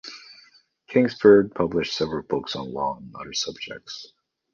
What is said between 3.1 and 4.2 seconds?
other subjects.